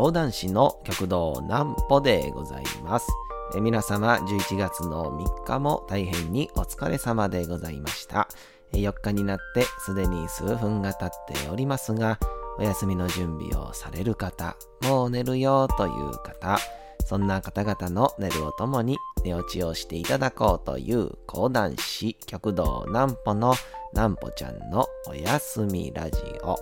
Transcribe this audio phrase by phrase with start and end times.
[0.00, 3.06] 講談師の極道南歩でございます。
[3.54, 8.26] え皆様、11月の3日も大変にお疲れ様でございました。
[8.72, 11.10] え4日になってすでに数分が経っ
[11.42, 12.18] ておりますが、
[12.58, 16.56] お休みの準備をされる方、もう寝るよという方、
[17.04, 23.52] そんな方々の寝るをともに寝落ちをしていただこうという講談師極道南歩の
[23.92, 26.56] 南歩ちゃんのおやすみラジオ。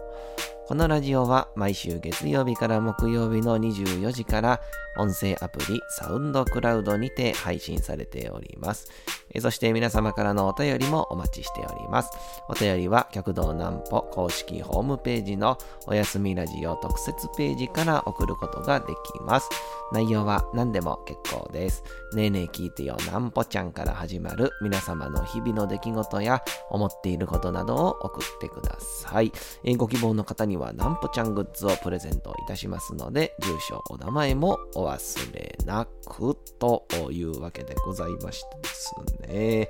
[0.69, 4.61] このラジオは毎週月曜日から木曜日の24時から
[4.99, 8.91] 音声アプリサウンドクラウドにて配信されております。
[9.41, 12.11] そして皆様からのお便りもお待ちしております。
[12.51, 18.93] お便りは極道南歩公式ホームページのおやすみラジオ特設ページから送ることができ
[19.23, 19.49] ます。
[19.93, 21.83] 内容は何でも結構です。
[22.15, 29.33] ねえねえ聞いてよ南歩ちゃんから始まる皆様の日々の出来事や思っていることなどを送ってください。
[29.65, 38.95] えご希望の方には南歩ちゃんグッズをプレゼントいたしますので、住所、お名前もお忘れなくというわけでございましてです
[39.29, 39.69] ね。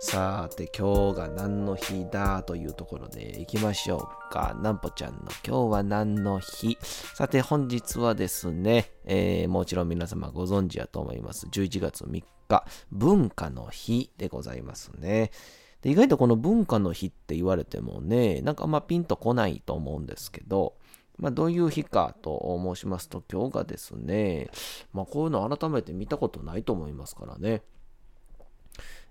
[0.00, 4.56] さて、今日が何の日だというところで行きましょうか。
[4.62, 11.46] なんぽちゃんの今日は何の日さて、本日はですね、えー、もちろん皆様ご存知やと思います。
[11.46, 15.32] 11月3日、文化の日でございますね。
[15.82, 20.76] で意外とこの文化の日って言われてもね、なんかあんまピンとこないと思うんですけど、
[21.16, 24.48] まあ、どういう日かと申しますと、今日がですね、
[24.92, 27.62] まあ、こういうの改めて見たことないと思いますからね。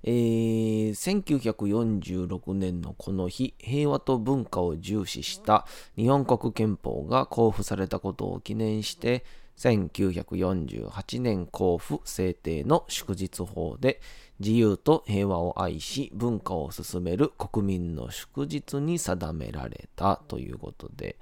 [0.09, 9.25] えー、1946年のこの日、平和と文化を重視した日本国憲法が公布されたことを記念して、
[9.57, 13.99] 1948年公布制定の祝日法で、
[14.39, 21.17] 自由と平和を愛し文化を進める国民の祝日に定められたということで、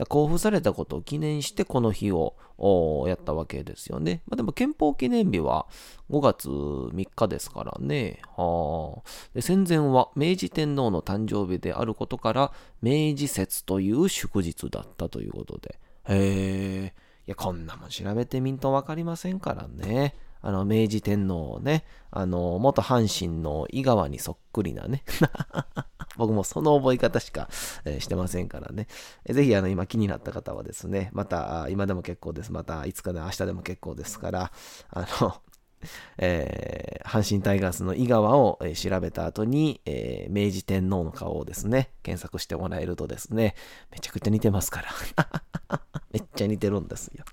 [0.00, 2.34] 交付されたことを記念してこの日を
[3.06, 4.22] やったわけですよね。
[4.26, 5.66] まあ、でも憲法記念日は
[6.10, 8.20] 5月3日ですからね。
[8.36, 9.02] は
[9.34, 12.52] で戦前は明治天皇の誕生日であることから
[12.82, 15.78] 明治節という祝日だったということで。
[16.08, 16.94] へえ。
[17.26, 20.14] いや、こんなもん調べてみんとわかりませんからね。
[20.42, 25.02] あの、明治天皇をね、あの、元阪神の井川にそっくりなね。
[26.16, 27.48] 僕もその覚え方しか、
[27.84, 28.86] えー、してませんからね。
[29.24, 32.52] えー、ぜひ、あの、今気になった方はですね、また、今でも結構です。
[32.52, 34.52] また、いつかね、明日でも結構ですから、
[34.90, 35.34] あの、
[36.18, 43.54] えー、阪神タイガースの井川を、調べた後に、えー、明治天皇の顔をですね、検索してもらえるとですね、
[43.90, 45.80] めちゃくちゃ似てますから。
[46.12, 47.24] めっちゃ似てるんですよ。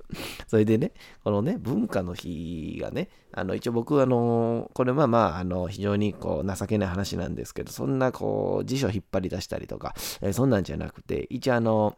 [0.48, 0.92] それでね、
[1.24, 11.96] このね、文化の日がね、あの、一応僕、あの、これはまあ、あの、非常にこう、情けない話なんですけど、そんなこう、辞書引っ張り出したりとか、えー、そんなんじゃなくて、一応あの、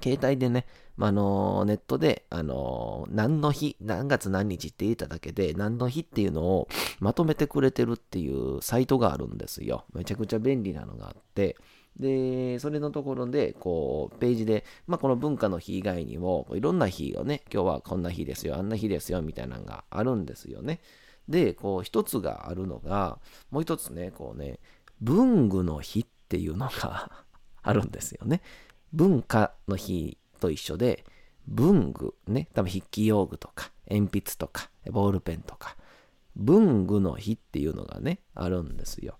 [0.00, 0.66] 携帯でね、
[1.08, 6.68] あ、のネットで、あの何の日、何月何日って言っただけで、何の日っていうのを
[7.00, 9.84] まとめてくれてるっていうサイトがあるんですよ。
[9.92, 11.56] めちゃくちゃ便利なのがあって、
[11.98, 20.80] で、それのところで、こう、ページで、まあ、この文化の日以外にも、いろんな日をね、今日はこんな日ですよ、あんな日ですよ、みたいなのがあるんですよね。
[21.28, 23.18] で、こう、一つがあるのが、
[23.50, 24.60] もう一つね、こうね、
[25.00, 27.10] 文具の日っていうのが
[27.62, 28.42] あるんですよね。
[28.92, 31.04] 文化の日と一緒で、
[31.48, 35.76] 文具ね、多分筆記用具とか、鉛筆とか、ボールペンとか、
[36.34, 39.16] 文具の日っていうのがね、あるんですよ。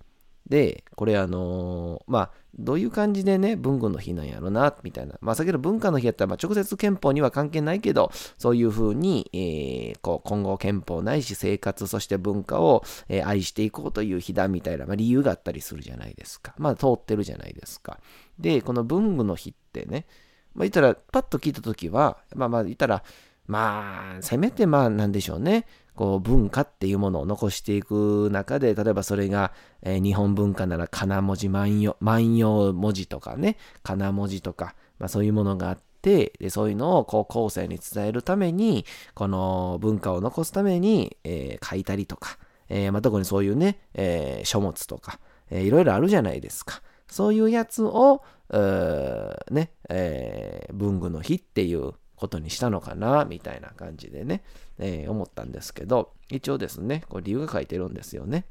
[0.49, 5.19] で、これあのー、まあ、どういう感じでね、文具の日なんやろな、みたいな。
[5.21, 16.55] まあ、先ほど文化の日やったら、まあ、直接憲法には関係ないけど、そういうふうに、えー、こう、今後憲法ないし生活、そして文化を、えー、愛していこうという日だ、みたいな、まあ、理由があったりするじゃないですか。
[16.59, 17.99] まあ、通ってるじゃないですか。
[18.39, 20.07] で、この文具の日ってね、
[20.57, 23.05] まあ、言ったら、パッと聞いたときは、まあまあ、言ったら、
[23.47, 25.67] まあ、せめてまあ、なんでしょうね。
[25.95, 42.39] こう文化っていうものを残していく中で、例えばそれが、えー、日本文化ならかな文字万葉、万葉文字とかね、かな文字とか、まあそういうものがあって、でそういうのをこう後世に伝えるために、この文化を残すために、えー、書いたりとか、
[42.69, 45.19] えー、まあ、特にそういうね、え書物とか、
[45.51, 46.83] えいろいろあるじゃないですか。
[47.09, 48.23] そういうやつを、
[49.51, 54.43] ね、え文具の日っていうことにしたのかな、みたいな感じでね、
[54.79, 58.47] えー、思ったんですけど、一応ですね、これ理由が書いてるんですよね。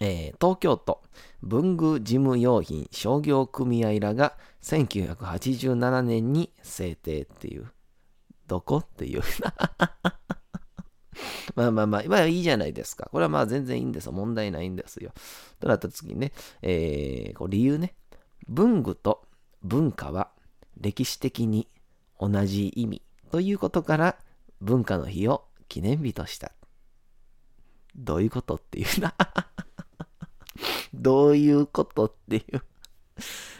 [0.00, 1.02] えー、東京都
[1.42, 7.70] 文具事務用品商業組合らが1987年に制定っていう、
[8.46, 8.78] どこ？
[8.78, 9.22] っていう。
[11.54, 13.08] まあまあまあ、まあいいじゃないですか。
[13.12, 14.12] これはまあ全然いいんですよ。
[14.12, 15.12] 問題ないんですよ。
[15.60, 16.32] となった次にね、
[16.62, 17.94] えー、こう理由ね。
[18.48, 19.22] 文具と
[19.62, 20.30] 文化は
[20.76, 21.68] 歴史的に
[22.18, 24.18] 同じ意味ということから
[24.60, 26.52] 文化の日を記念日とした。
[27.94, 29.14] どういうことっていうな
[30.94, 32.62] どういうことっていう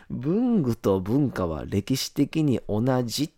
[0.09, 3.31] 文具と文化は歴史的に同じっ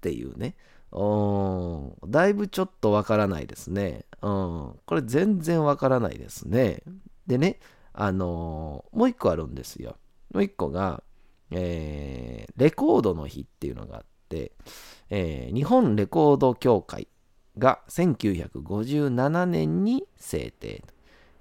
[0.00, 0.56] ていうね。
[0.92, 4.04] うん、だいぶちょっとわからないですね。
[4.22, 6.82] うん、これ全然わからないですね。
[7.26, 7.60] でね、
[7.92, 9.96] あのー、もう一個あるんですよ。
[10.32, 11.02] もう一個が、
[11.50, 14.52] えー、レコードの日っていうのがあって、
[15.10, 17.08] えー、日本レコード協会
[17.58, 20.84] が1957年に制定。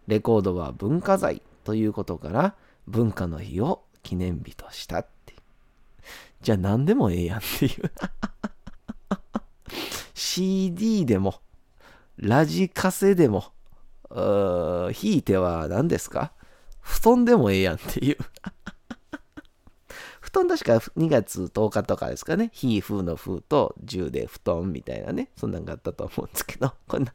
[0.07, 2.55] レコードは文化財ということから
[2.87, 5.35] 文化の日を記念日としたって
[6.41, 7.91] じゃあ何でもええやんっていう
[10.13, 11.41] CD でも
[12.17, 13.51] ラジカセでも
[14.91, 16.31] ひいては何ですか？
[16.81, 18.17] 布団でもええやんっていう
[20.19, 22.51] 布団確か2月10日とかですかね。
[22.53, 25.31] ひ、風の風と10で布団みたいなね。
[25.35, 27.13] そんなんがあったと思うんですけど、こんな、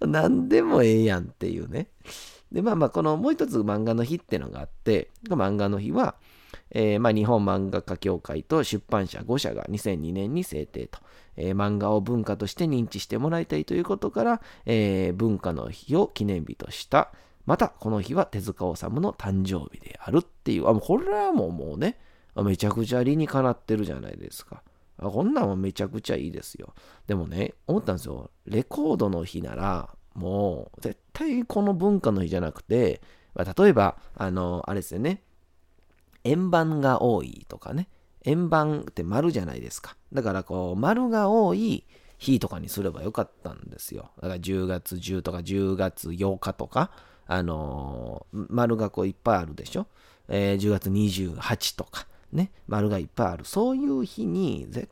[0.00, 1.88] 何でもええやんっていうね。
[2.52, 6.16] で、まあまあ、このもう一つ漫画の日ってのがあって、漫画の日は、
[6.70, 10.98] えー、まあ、日本漫画家協会と出版社5社が2002年に制定と、
[11.36, 17.12] えー、漫画を文化として認知してもらいたいということから、えー、文化の日を記念日とした。
[17.46, 21.98] また、この日は手塚治虫の誕生日であるっていう、あ、もうこれはもうもうね、
[22.36, 24.62] めちゃくちゃ理にかなってるじゃないですか。
[24.98, 26.74] こんなんはめちゃくちゃいいですよ。
[27.06, 28.30] でもね、思ったんですよ。
[28.46, 33.00] レコードの日なら、もう絶対この文化の日じゃなくて、
[33.34, 35.22] 例えば、あの、あれですよね。
[36.28, 37.88] 円盤が多いとかね。
[38.24, 39.96] 円盤って丸じゃないですか。
[40.12, 41.84] だからこう、丸が多い
[42.18, 44.10] 日とかにすればよかったんですよ。
[44.16, 46.90] だから10月10とか10月8日とか、
[47.26, 49.86] あのー、丸がこういっぱいあるでしょ。
[50.28, 53.44] えー、10月28とか、ね、丸がいっぱいある。
[53.44, 54.88] そういう日に絶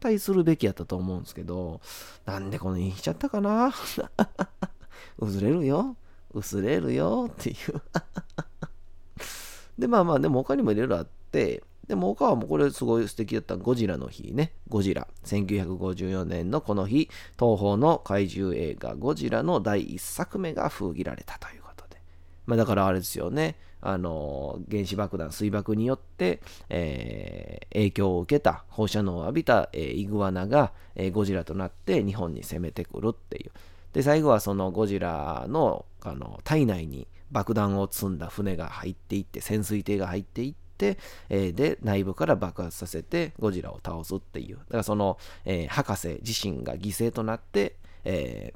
[0.00, 1.80] 対するべきやったと思うんですけど、
[2.24, 3.72] なんでこの日にしちゃったかな？
[5.18, 5.96] 薄れるよ。
[6.32, 7.56] 薄れるよっていう
[9.78, 14.52] で、まあまあ、でも他にもいろいろあって、でも他はもうこれすごい素敵だったゴジラの日ね。
[14.68, 15.08] ゴジラ。
[15.24, 17.08] 1954年のこの日、
[17.38, 21.96] 東宝の怪獣映画ゴジラの第1作目が封切られたということで。
[22.44, 23.56] まあだからあれですよね。
[23.80, 33.52] あの、原子爆弾、水爆によって、えー、影響を受けた、放射能を浴びた、えー、イグアナが、えー、ゴジラとなって日本に攻めてくるっていう。
[33.92, 40.98] で、最後はそのゴジラのあの体内に爆弾を積んだ船が入っていって、潜水艇が入っていって、
[41.28, 44.56] えー、で、内部から爆発させてゴジラを倒すっていう。
[44.56, 48.52] だからその、えー、博士自身が犠牲となって、え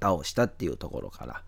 [0.00, 1.42] ー、倒したっていうところから、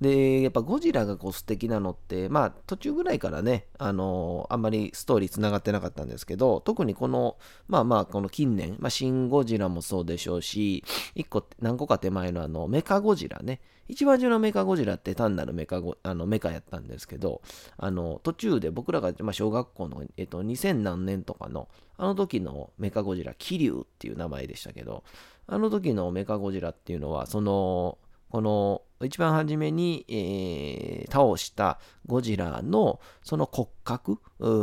[0.00, 7.36] で、やっぱゴジラがこう素敵なのって、まあ途中ぐらいからね、あのー、あんまりストーリー繋がってなかったんですけど、特にこの、
[7.68, 10.84] まあまあこの近年、まあシン・ゴジラもそうでしょうし、
[11.14, 13.60] 一個、何個か手前のあの、メカゴジラね。
[13.88, 17.40] 一番中のメカゴジラって単なるメカゴ、あの、メカやったんですけど、
[17.78, 25.04] あの、途中で僕らが、まあ、小学校の、えっと、2000何年とかの、あの時のメカゴジラ、キリュウっていう名前でしたけど、
[25.46, 27.98] あの時のメカゴジラっていうのは、その、
[28.30, 34.18] この一番初めに、えー、倒したゴジラのその骨格、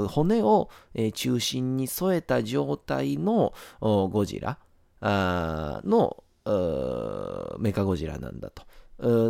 [0.07, 4.57] 骨を、えー、中心に添えた状態のゴジラ
[5.01, 6.23] の
[7.59, 8.63] メカゴジラなんだと。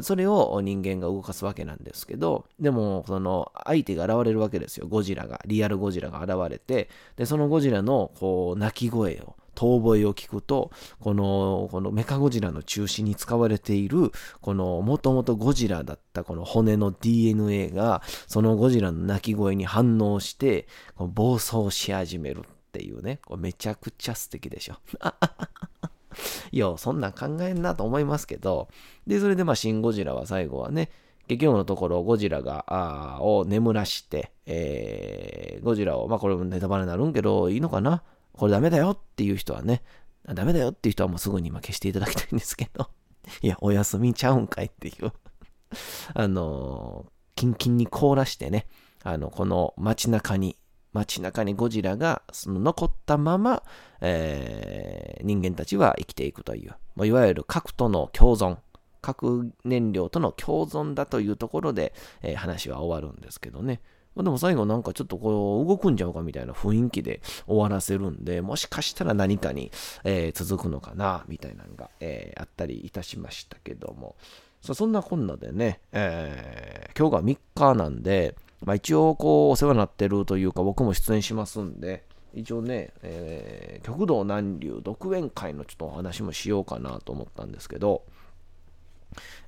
[0.03, 4.87] それを人間が動かすわけなんですけど、でも、その相手が現れるわけですよ。
[4.87, 20.67] ゴジラが、リアルゴジラが現れて、で、そのゴジラのこう鳴き声を遠吠えを聞くと、この、このメカゴジラの中心に使われている、この、もともとゴジラだったこの骨の DNA が、そのゴジラの鳴き声に反応して、
[20.97, 24.75] 暴走し始めるっていうね、これめちゃくちゃ素敵でしょ。
[26.51, 28.67] いや、そんなん考えんなと思いますけど、
[29.07, 30.89] で、それでまあ、シン・ゴジラは最後はね、
[31.27, 38.03] 結局のところ、ゴジラが、あを眠らして、えー、ゴジラを、まあこれもネタバレになるんけど、いいのかな？
[38.33, 39.83] これダメだよっていう人はね、
[40.25, 42.89] ダメだよっていう人はもうすぐに今消していただきたいんですけど、
[43.41, 45.11] いや、お休みちゃうんかいっていう。
[46.13, 48.67] あのキンキンに凍らしてね、
[49.03, 50.57] あの、この街中に、
[50.93, 53.63] 街中にゴジラがその残ったまま、
[54.01, 56.75] えー、人間たちは生きていくという、
[57.05, 58.59] いわゆる核との共存、
[59.01, 63.81] 核燃料との共存だというところで、えー、話は終わるんですけどね。
[64.15, 69.71] まあ、でも最後なんかちょっとこう動くんちゃうかみたいな雰囲気で終わらせるんで、もしかしたら何かに、
[70.03, 74.15] えー、続くのかな、みたいなのが、えー、あったりいたしましたけども。
[74.63, 88.03] さそんなこんなでね、えー、今日が3日なんで、まあ、一応こうお世話になってるというか僕も出演しますんで、一応ね、えー、極道南流独演会のちょっとお話もしようかなと思ったんですけど、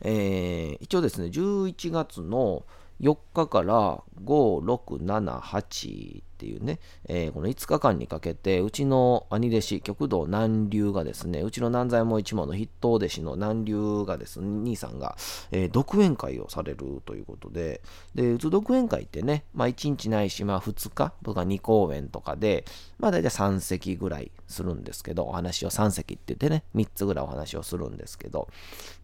[0.01, 2.65] えー、一応ですね、11月の
[3.01, 15.15] 4日から5、6、7、8っていうね、えー、この5日間にかけて、うちの兄弟子、極道南流がですね、うちの南左衛門一門の筆頭弟子の南流がですね、兄さんが、
[15.51, 17.81] えー、独演会をされるということで、
[18.13, 22.65] で、うつ独演会ってね、まあ1日ないし、まあ2日とか2公演とかで、
[22.99, 28.49] まあ大体3席ぐらいするんですけど、お話を3席って言ってね、3つぐらいお話をするんですけど、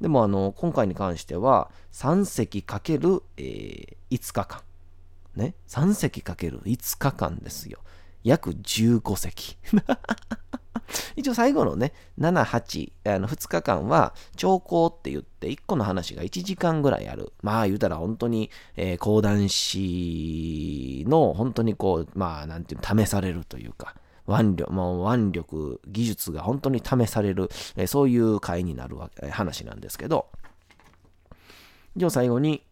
[0.01, 4.61] でもあの、今回に関しては、3席かける、えー、5日間。
[5.35, 7.79] ね、3席かける5日間ですよ。
[8.23, 9.57] 約15席。
[11.15, 17.33] 一応最後のね、7、8、あの2日間は、長考って言って、1個の話が1時間ぐらいある。
[17.41, 23.95] まあ言うたら本当に、えー、講談師の本当にこう、まあなんていう試されるというか、
[24.27, 28.97] 腕力、もう腕力、技術が本当に試される、えー、そういう会になる
[29.31, 30.27] 話なんですけど、
[31.95, 32.63] じゃあ最後に、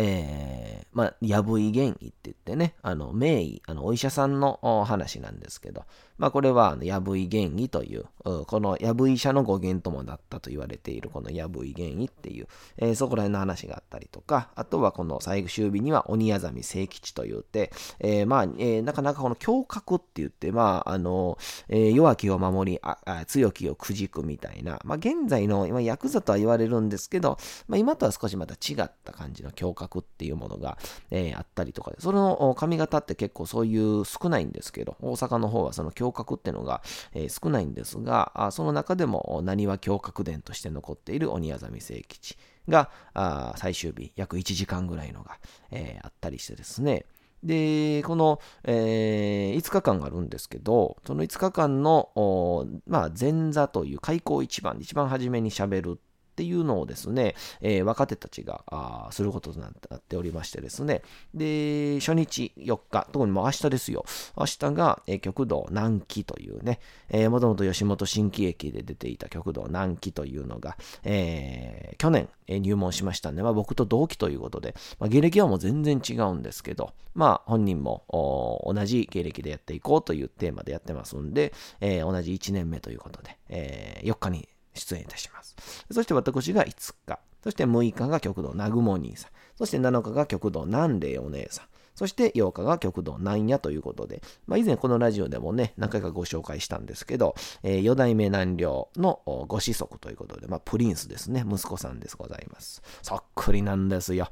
[0.00, 5.84] えー、まあ、やぶい原意って言ってね、あの、名医、あの、お医者さんの話なんですけど、
[6.18, 8.04] まあ、これは、やぶい原意という、
[8.46, 21.38] このやぶ医者の語源ともなったと言われている、このやぶい原意っていう、えー、そこら辺の話があったりとか、あとはこの最終日には鬼あざみ聖吉と言って、えー、まあ、え、なかなかこの胸郭って言って、まあ、あの、
[21.68, 30.78] え弱きを守りああ、強きをくじくみたいな、まあ、現在の、今、ヤクザとは言われるんですけど、まあ、今とは少しまた違った感じの胸郭っていうものが、
[31.10, 36.82] えあったりとかで、その髪型って結構そういう少ないんですけど、大阪の方はその胸郭っていうのが、
[37.14, 42.36] え少ないんですが、あその中でも、何は胸郭伝として残っている鬼あざみ聖吉
[42.68, 45.38] が、あ最終日、約1時間ぐらいのが、
[45.70, 47.06] えー、あったりしてですね、
[47.42, 56.00] で、この、えー、5日間があるんですけど、その5日間の、まあ、前座という開口一番、一番初めに喋る
[56.38, 59.66] っていうのをですね、えー、若手たちがあすることとな
[59.96, 61.02] っておりましてですね、
[61.34, 64.04] で、初日4日、特にもう明日ですよ。
[64.36, 66.78] 明日が、えー、極道南紀というね、
[67.08, 84.48] えー、もともと吉本新喜劇で出ていた極道南紀というのが、えー、去年、え入門しましたんで、まあ、僕と同期ということで、まあ、芸歴はもう全然違うんですけど、まあ、本人も同じ芸歴でやっていこうというテーマでやってますんで、えー、同じ1年目ということで、えー、4日に
[84.78, 85.56] 出演いたします。
[85.90, 87.20] そして私が5日。
[87.42, 89.30] そして6日が極道南雲兄さん。
[89.56, 91.66] そして7日が極道南霊お姉さん。
[91.94, 102.82] そして8日が極道南夜ということで、まあ、以前このラジオでもね、何回かご紹介したんですけど、えー、四代目南陵のご子息ということで、まあ、プリンスですね、息子さんですございます。
[103.02, 104.28] そっくりなんですよ。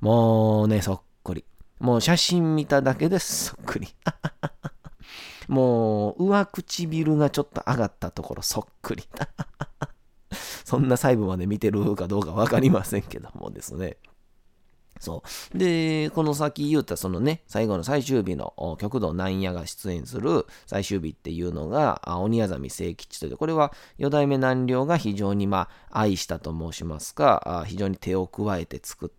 [0.00, 1.44] もうね、そっくり。
[1.80, 3.88] もう写真見ただけでそっくり。
[5.48, 9.04] もう、上唇がちょっと上がったところそっくり。
[10.64, 13.96] そんな細部まで見てるかどうかわかりませんけどもですね。
[15.00, 15.22] そ
[15.54, 15.58] う。
[15.58, 29.17] で、この先言うたそのね、最後の最終日の極道南野が出演する最終日っていうのが、鬼あざみ聖吉という、これは四代目南陵が非常にまあ愛したと申しますか、非常に手を加えて作った、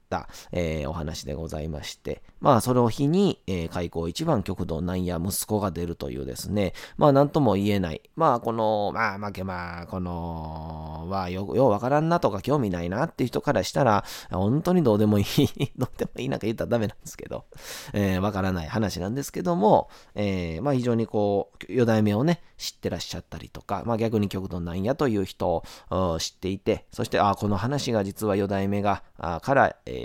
[0.52, 15.26] えー、お話でございまして、まあそれを日に、えー、開口一番極道南野息子が出るというですね、まあなんとも言えない、まあこの、まあ負けまあ、この、はよ、ようわからんなとか興味ないなっていう人からしたら、本当にどうでもいい
[15.78, 17.46] どうでもいいなんか言ったらダメなんですけど、
[17.94, 29.99] えー、わからない話なんですけども、えー、まあ非常にこう、四代目をね、知ってらっしゃったりとか、まあ逆に極道なんやという人を知っていて、そして、あこの話が実は四代目が、あから、え、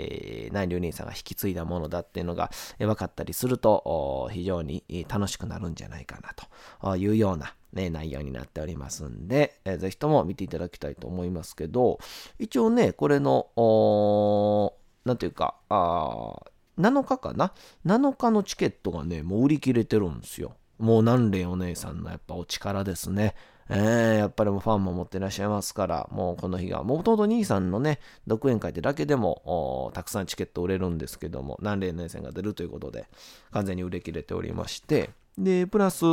[0.51, 6.33] 南流兄さんが引き継いだものだっていうのが、分かったりすると、非常に楽しくなるんじゃないかな
[6.81, 11.99] というような、ね、内容になっておりますんで、えー、ぜひとも見ていただきたいと思いますけど、
[12.39, 14.73] 一応ね、これの、
[15.05, 16.35] なんていうか、あ
[16.79, 17.53] 7日かな
[17.85, 20.55] ?7 日のチケットがね、もう売り切れてるんですよ。
[20.77, 23.35] もう南蓮お姉さんのやっぱお力ですね。
[23.69, 33.07] えー、やっぱりもファンも持ってらっしゃいますから、もうこの日が、もともと兄さんのね、独演会ってだけでも、たくさんチケット売れるんですけども、南蓮姉さんが出るということで、
[33.51, 36.05] 完全に売れ切れておりまして、で、プラス、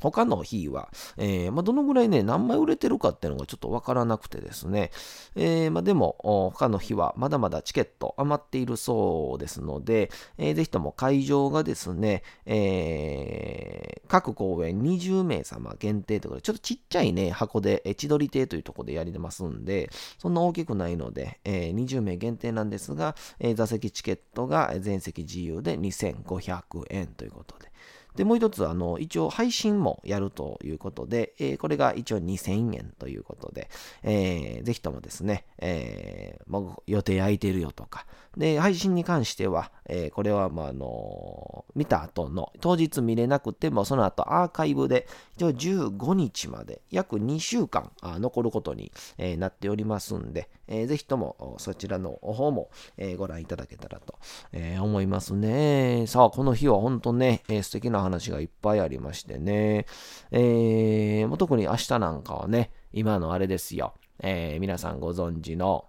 [0.00, 4.90] 他の日は、えー、まあ、どのぐらいね、何枚売れてるかっていうのがちょっとわからなくてですね、
[5.34, 27.70] えー、まあ、でも、他の日はまだまだチケット余っているそうですので、えー、ぜひとも会場がですね、えー、各公演20名様限定ということで、ちょっとちっちゃいね、箱で、え千鳥亭というところでやりますんで、そんな大きくないので、えー、20名限定なんですが、え、座席チケットが全席自由で2500円ということで、
[28.16, 33.68] で、もう一つ、あの、一応配信もやるということで、えー、これが一応2000円ということで、
[34.02, 38.06] えー、ぜひともですね、えー、もう予定空いてるよとか、
[38.36, 54.18] で、配信に関しては、えー、これは、まあ、のー、見た後の、当日見れなくても、その後アーカイブで、一応15日まで、約2週間残ることに、えー、なっておりますんで、えー、ぜひともそちらの方も、えー、ご覧いただけたらと、
[54.52, 56.04] えー、思いますね。
[56.06, 59.86] さあ、この日は本当ね、えー、素敵な話がいっぱいありましてね、
[60.30, 65.86] えー、もう特に明日なんかはね、今のあれですよ、えー、皆さんご存知の、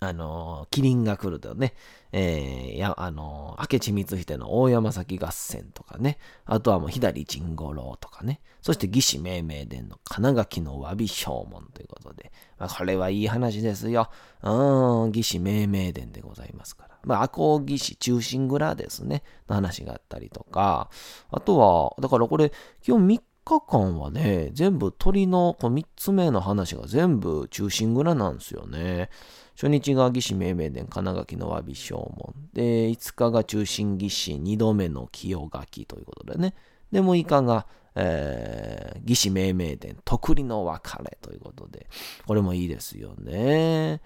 [0.00, 1.74] あの、キリンが来るとね、
[2.12, 14.10] えー、や、あの、明智光秀の大山崎合戦とかね、あとはもう左陣五郎とかね、そして義士命名伝の金垣の詫び証文ということで、まあ、これはいい話ですよ。
[14.42, 16.98] うん、義士命名伝でございますから。
[17.04, 20.90] まあ、赤穂義士中心蔵ですね、の話があったりとか、
[21.30, 29.10] あとは、だからこれ、基本3日間はね、全部鳥のこう3つ目の話が全部中心蔵なんですよね。
[29.54, 32.34] 初日が義士命名伝金垣の詫び証文。
[32.52, 36.54] で、5日が中心義士2度目の清垣ということでね。
[36.90, 41.86] で、6日が、えー、義士命名伝徳利の別れということで、
[42.26, 44.00] これもいいですよね。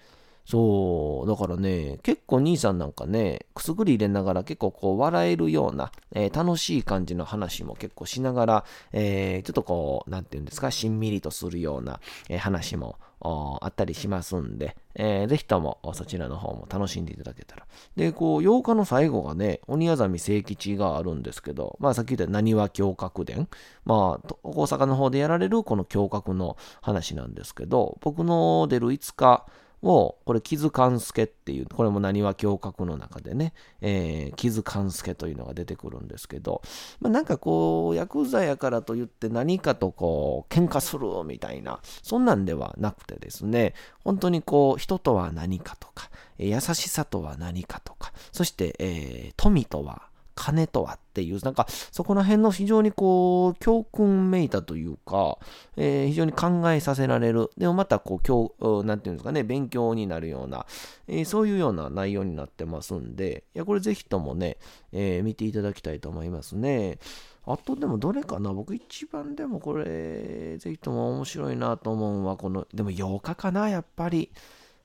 [0.49, 17.67] そう、だからね、結構兄さんなんかね、くすぐり入れながら結構こう笑えるような、えー、楽しい感じの話も結構しながら、えー、ちょっとこう、なんていうんですか、しんみりとするような、えー、話もあったりしますんで、えー、ぜひともそちらの方も楽しんでいただけたら。
[17.95, 23.47] で、こう、8日の最後がね、鬼あざみ聖吉があるんですけど、まあさっき言った何は胸郭伝。
[23.85, 29.45] まあ、大阪の方でやられるこの胸郭の話なんですけど、僕の出る5日、
[29.81, 36.61] を、これ、木津勘助っていう、これも何は教閣の中でね、えー、木津勘助というのが出てくるんですけど、
[36.99, 50.08] まあ、なんかこう、ヤクザやからといって何かとこう、喧嘩するみたいな、そんなんではなくてですね、本当にこう、人とは何かとか、優しさとは何かとか、そして、えー、富とは
[50.39, 55.37] 金とはっていう、なんかそこら辺の非常にこう、教訓めいたというか、
[55.75, 57.49] えー、非常に考えさせられる。
[57.57, 60.65] でもまたこう、教、なんていうんですかね、勉強になるような、
[61.07, 64.57] えー、そういうような内容になってますんで、いや、これぜひともね、
[64.93, 66.99] えー、見ていただきたいと思いますね。
[67.45, 68.53] あとでもどれかな？
[68.53, 74.31] 僕一番でもこれ、ぜひとも面白いなと思うのは、この、でも8日かな、やっぱり。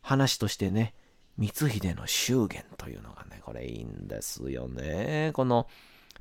[0.05, 0.95] 話としてね。
[1.39, 5.31] 光秀の祝言というのがね、これいいんですよね。
[5.35, 5.67] この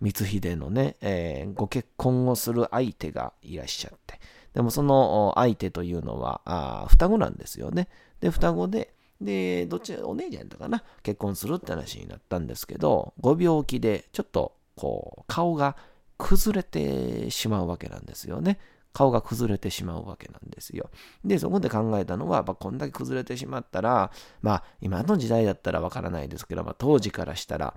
[0.02, 4.20] 光秀のね、えー、ご結婚をする相手がいらっしゃって、
[4.54, 7.88] でもその相手というのは、あ双子なんですよね。
[8.20, 15.78] で、双子で、で、どっち、お姉ちゃんとかな、結婚するって話になったんですけど、ご病気でちょっと、こう、顔が
[16.18, 18.60] 崩れてしまうわけなんですよね。
[18.94, 20.90] 顔が崩れてしまうわけなんですよ。
[21.26, 27.74] で、そこで考えたのは、やっぱこんだけ崩れてしまったら、まあ、今の時代だったらわからないですけど、まあ、当時からしたら、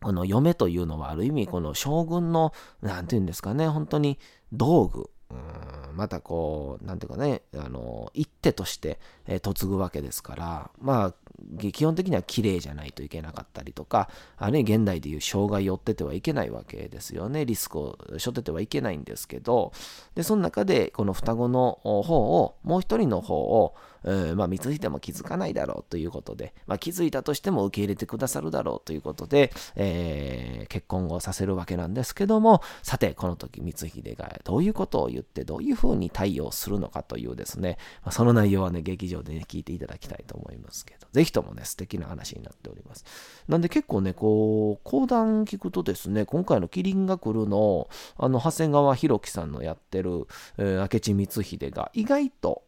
[0.00, 4.18] この嫁というのはある意味、この将軍の、なんていうんですかね、本当に
[4.52, 11.14] 道具、うんまたこう、なんていうかね、あの、一手として、えー、嫁ぐわけですから、まあ、
[11.58, 17.44] 基本的には綺麗じゃないといけなかったりとか、あれ、現代でいう障害を負っててはいけないわけですよね。
[17.44, 19.72] リスクを背負っててはいけないんですけど、
[20.14, 43.04] で、その中で、この双子の方を、もう一人の方を、えー、まあ、光秀も気づかないだろうということで、まあ、気づいたとしても受け入れてくださるだろうということで、えー、結婚をさせるわけなんですけども、さて、この時光秀がどういうことを言って、どういうふうに対応するのかというですね、まあ、その内容はね、劇場でね、聞いていただきたいと思いますけど、ぜひともね、素敵な話になっております。
[43.48, 50.28] なんで結構ね、こう、講談聞くとですね、今回のキリンが来るの、あの、長谷川博樹さんのやってる、
[50.58, 52.62] えー、明智光秀が意外と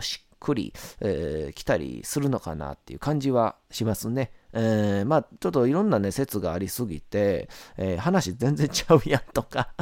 [0.00, 4.32] しっくり、えー、来たりするのかなっていう感じはしますね。
[4.54, 9.74] えー、まあ、ちょっといろんなね、説がありすぎて、え、話全然ちゃうやんとか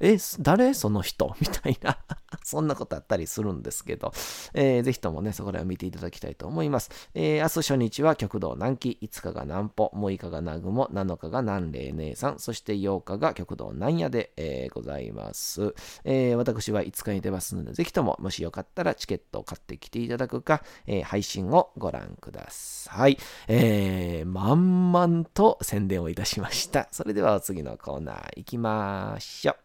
[0.00, 0.74] え、誰？
[0.74, 1.34] その人？
[1.40, 1.98] みたいな
[2.42, 4.12] そんなことあったりするんですけど、
[4.54, 6.90] えー、ぜひともね、そこらを見ていただきたいと思います。
[7.14, 15.74] えー、明日初日は極道南紀、5日が南歩、6日が南雲、7日が南霊姉さん、そして8日が極道南夜で、えー、ございます。
[16.04, 23.18] えー、私は5日に出ますので、ぜひとも、もしよかったらチケットを買ってきていただくか、えー、配信をご覧ください。
[23.48, 26.88] えー、満々と宣伝をいたしました。
[26.90, 29.63] それではお次のコーナー行きましょう。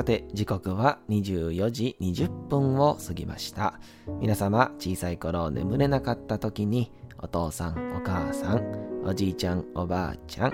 [0.00, 3.78] さて、時刻は24時20分を過ぎました。
[4.18, 10.52] 皆様、小さい頃眠れなかった時に、お父さん、お母さん、おじいちゃん、おばあちゃん、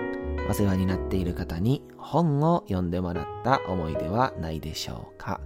[0.51, 5.41] お世話になっている方に本を読んでもらった思い出はないでしょうか。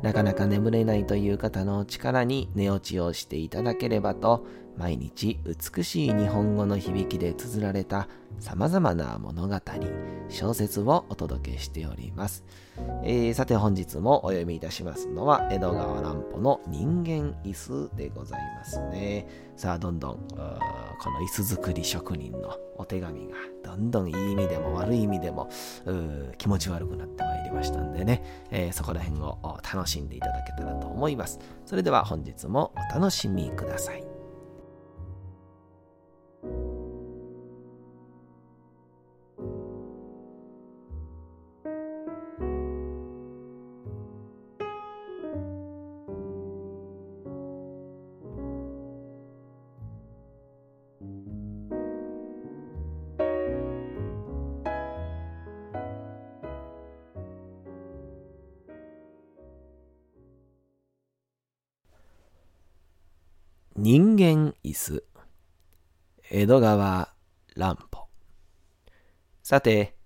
[0.00, 9.60] なかなか眠れないという方の力に寝落ちをしていただければと、毎日美しい日本語の響きで綴られた様々な物語、
[10.28, 12.44] 小説をお届けしております。
[13.02, 19.26] えー、さて本日もお読みいたしますのは江戸川乱歩の人間椅子でございますね。
[19.56, 25.50] さあどんどんこの椅子作り職人のお手紙がどんどんいい意味でも悪い意味でも
[26.38, 29.38] 気持ち悪くなってまいりましたんでね、えー、そこら辺を
[29.74, 31.38] 楽しんでいただけたらと思います。
[31.66, 34.09] それでは本日もお楽しみください。
[63.82, 65.06] 人間椅子
[66.30, 67.14] 江戸川
[67.56, 68.08] 乱歩
[69.42, 69.96] さて、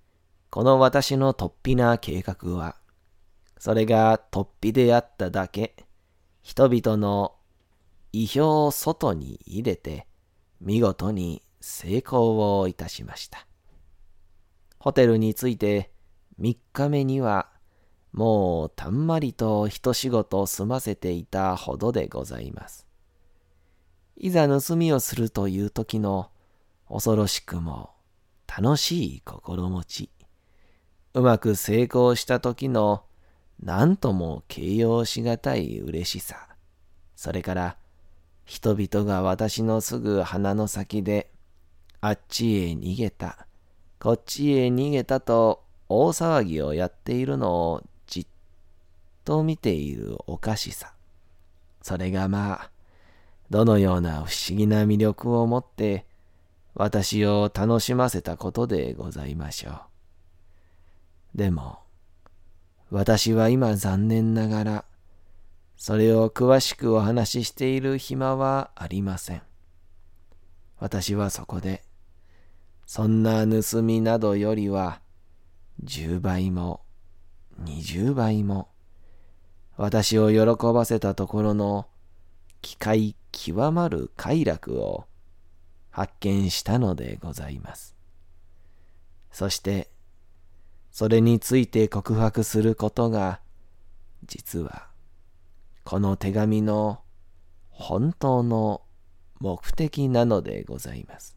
[0.48, 2.76] この私の突飛な計画は、
[3.58, 5.74] それが突飛であっただけ、
[6.40, 7.34] 人々の
[8.12, 10.06] 意表を外に入れて、
[10.60, 13.44] 見事に成功をいたしました。
[14.78, 15.90] ホテルについて
[16.40, 17.50] 3日目には、
[18.12, 22.87] もうたんまりと一仕事済ませていたほどでございます。
[24.16, 26.31] いざ盗みをするという時の
[26.88, 27.90] 恐ろしくも
[28.46, 30.11] 楽しい心持ち、
[31.14, 33.05] うまく成功した時の
[33.62, 36.48] 何とも形容しがたい嬉しさ、
[37.16, 37.77] それから
[38.44, 41.31] 人々が私のすぐ鼻の先で
[42.00, 43.46] あっちへ逃げた、
[43.98, 48.27] こっちへ逃げたと大騒ぎをやっているのをじっ
[49.24, 50.92] と見ているおかしさ。
[51.81, 52.70] それがまあ、
[53.54, 56.06] どのような不思議な魅力を持って
[56.74, 61.38] 私を楽しませたことでございましょう。
[61.38, 61.78] でも、
[62.90, 64.84] 私は今残念ながら、
[65.76, 69.42] それを詳しくお話ししている暇はありません。
[70.80, 71.84] 私はそこで、
[72.86, 75.00] そんな盗みなどよりは、
[75.80, 76.80] 十倍も、
[77.56, 78.66] 二十倍も、
[79.76, 81.86] 私を喜ばせたところの
[82.60, 85.06] 機械極まる快楽を
[85.90, 87.94] 発見したのでございます。
[89.30, 89.90] そして、
[90.90, 93.40] それについて告白することが、
[94.24, 94.86] 実は、
[95.82, 97.00] この手紙の
[97.68, 98.82] 本当の
[99.40, 101.36] 目的なのでございます。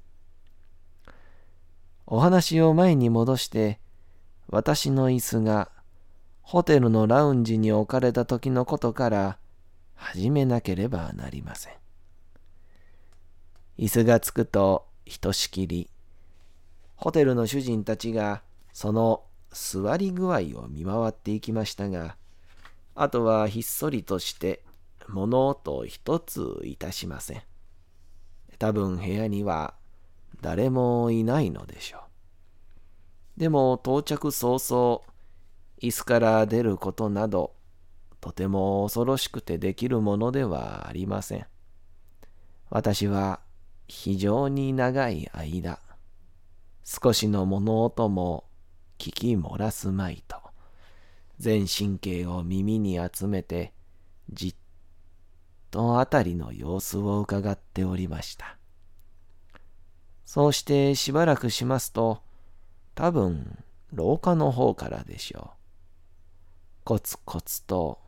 [2.05, 3.79] お話を前に戻して、
[4.47, 5.71] 私の椅子が
[6.41, 9.38] ホテルのラウンジに置かれた時のことから
[9.95, 11.87] 始めなければなりません。
[13.78, 15.90] 椅子がつくとひとしきり、
[16.96, 18.42] ホテルの主人たちが
[18.74, 22.18] その座り具合を見回っていきましたが、
[22.96, 24.63] あとはひっそりとして
[25.08, 27.42] 物音一ついたしません。
[28.58, 29.76] 多分部屋には
[30.42, 32.00] 誰もいないのでしょ
[33.38, 33.40] う。
[33.40, 35.02] でも到着早々、
[35.80, 37.54] 椅子から出ることなど、
[38.20, 41.46] とても恐ろしくてできるものではありません。
[42.72, 43.40] 私は
[43.88, 45.80] 非常に長い間、
[46.84, 48.45] 少しの物音も
[48.97, 50.38] 聞き漏らすまいと、
[51.39, 53.73] 全神経を耳に集めて、
[54.32, 54.56] じっ
[55.71, 58.58] とあたりの様子を伺っておりました。
[60.26, 62.21] そうしてしばらくしますと、
[62.95, 65.58] 多分廊下の方からでしょう。
[66.84, 68.00] コツコツと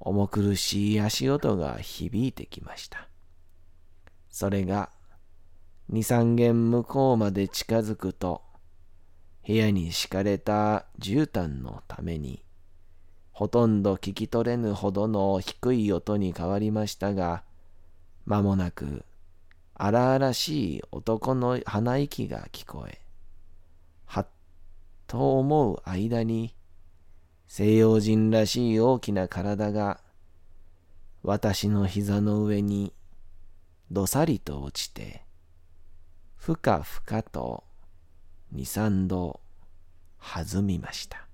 [0.00, 3.11] 重苦しい足音が響いてきました。
[4.32, 4.90] それが
[5.90, 8.42] 二三軒向こうまで近づくと
[9.46, 12.42] 部屋に敷かれた絨毯のために
[13.32, 17.44] ほとんど聞き取れぬほどの低い音に変わりましたが
[18.24, 19.04] 間もなく
[19.74, 23.00] 荒々しい男の鼻息が聞こえ
[24.06, 24.26] はっ
[25.06, 26.54] と思う間に
[27.46, 30.00] 西洋人らしい大きな体が
[31.22, 32.94] 私の膝の上に
[33.92, 35.22] どさりと落ちて、
[36.36, 37.62] ふかふかと
[38.50, 39.38] 二三度
[40.18, 41.28] 弾みました。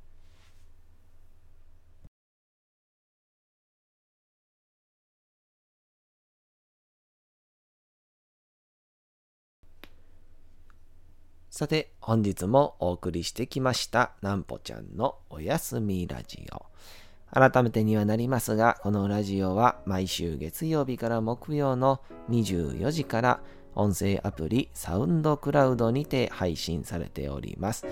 [11.49, 16.68] さて、本日もお送りしてきました、なんぽちゃんのおやすみラジオ。
[17.31, 23.41] 改めてにはなりますが、このラジオは毎週月曜日から木曜の24時から
[23.75, 27.87] 音声アプリサウンドクラウドにて配信されております。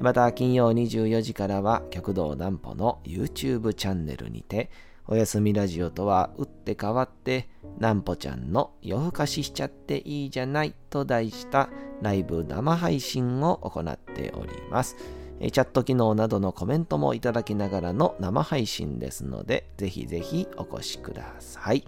[0.00, 4.70] また金曜24時からは極道南歩の YouTube チャンネルにて
[5.06, 7.48] おやすみラジオとは打って変わって
[7.78, 11.68] 南歩ちゃんの夜更かししちゃっていいじゃないと題した
[12.02, 14.96] ライブ生配信を行っております。
[15.40, 21.84] チャット機能などのコメントもいただきながらの生配信ですので、ぜひぜひお越しください。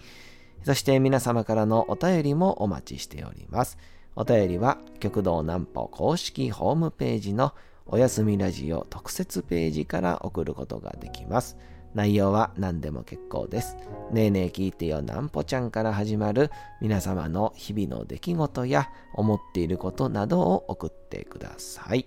[0.65, 3.79] そして皆様からのお便りもお待ちしております。
[4.15, 7.55] お便りは極道南歩公式ホームページの
[7.87, 11.57] おやすみラジオ特設ページから送ることができます。
[11.95, 13.77] 内容は何でも結構です。
[14.13, 22.07] ねえねえ聞いてよなんぽちゃんから始まる皆様の日々の出来事や思っていることなどを送ってください。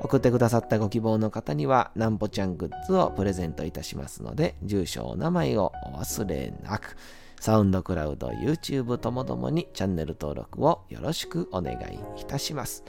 [0.00, 6.96] 送ってくださったご希望の方にはなんぽちゃんグッズをプレゼントいたしますので、住所お名前をお忘れなく。
[7.40, 11.76] サウンドクラウド、YouTube ともどもにチャンネル登録をよろしくお願い
[12.20, 12.84] いたします。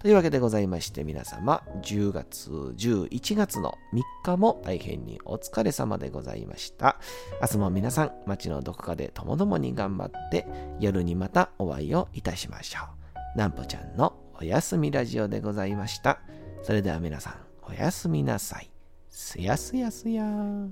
[0.00, 6.96] というわけでございまして皆様、10月、11月の3日も大変にお疲れ様でございました。
[7.40, 10.46] 明日も皆さん、街のどこかでともどもに頑張って、
[10.80, 12.80] 夜にまたお会いをいたしましょ
[13.36, 13.38] う。
[13.38, 16.18] なんぽちゃんのおやすみラジオでございました。
[16.62, 18.70] それでは皆さん、おやすみなさい。
[19.08, 20.68] すやすやすやー。